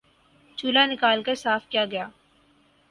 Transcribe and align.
چولہا 0.57 0.85
نکال 0.85 1.19
کر 1.25 1.35
صاف 1.35 1.67
کیا 1.71 1.85
گیا 1.91 2.05